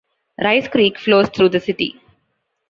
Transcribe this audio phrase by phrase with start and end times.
[0.43, 2.01] Rice Creek flows through the city.